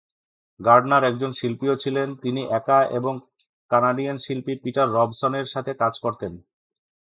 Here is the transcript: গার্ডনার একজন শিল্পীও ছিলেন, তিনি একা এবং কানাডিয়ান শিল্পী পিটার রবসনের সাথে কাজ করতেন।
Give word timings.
গার্ডনার 0.59 1.03
একজন 1.03 1.31
শিল্পীও 1.31 1.75
ছিলেন, 1.75 2.07
তিনি 2.15 2.41
একা 2.59 2.79
এবং 2.97 3.13
কানাডিয়ান 3.71 4.17
শিল্পী 4.17 4.53
পিটার 4.63 4.87
রবসনের 4.89 5.47
সাথে 5.53 5.71
কাজ 5.73 5.93
করতেন। 5.99 6.33